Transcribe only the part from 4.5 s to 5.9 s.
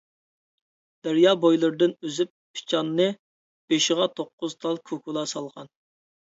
تال كوكۇلا سالغان.